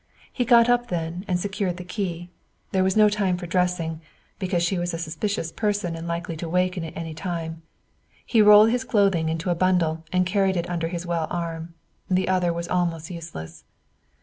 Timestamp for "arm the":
11.29-12.27